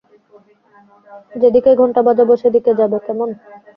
[1.33, 3.29] যে দিকেই ঘণ্টা বাজাব, সেদিকে যাবে, কেমন?